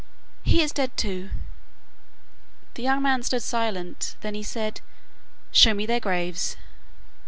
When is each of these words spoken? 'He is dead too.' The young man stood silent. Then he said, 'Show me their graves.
'He 0.41 0.63
is 0.63 0.71
dead 0.71 0.97
too.' 0.97 1.29
The 2.73 2.81
young 2.81 3.03
man 3.03 3.21
stood 3.21 3.43
silent. 3.43 4.15
Then 4.21 4.33
he 4.33 4.41
said, 4.41 4.81
'Show 5.51 5.75
me 5.75 5.85
their 5.85 5.99
graves. 5.99 6.57